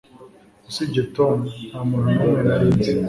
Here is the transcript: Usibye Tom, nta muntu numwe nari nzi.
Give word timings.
Usibye 0.69 1.01
Tom, 1.15 1.35
nta 1.69 1.81
muntu 1.87 2.07
numwe 2.15 2.39
nari 2.47 2.67
nzi. 2.75 2.91